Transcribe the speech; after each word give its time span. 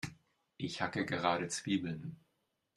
Ich 0.57 0.81
hacke 0.81 1.05
gerade 1.05 1.47
Zwiebeln. 1.47 2.19